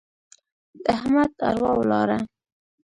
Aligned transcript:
د 0.83 0.83
احمد 0.97 1.31
اروا 1.49 1.71
ولاړه. 1.79 2.17